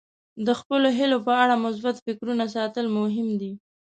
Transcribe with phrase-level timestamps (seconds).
[0.45, 3.51] د خپلو هیلو په اړه مثبت فکرونه ساتل مهم دي.